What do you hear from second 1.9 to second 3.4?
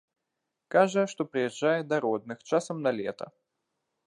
да родных часам на лета.